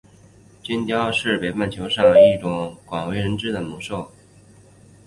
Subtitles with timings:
[0.63, 3.95] 金雕是北半球上一种广为人知的猛禽。